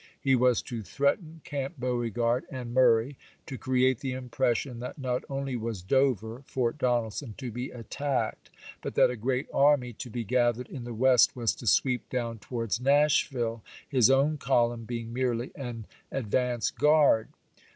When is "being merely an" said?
14.85-15.85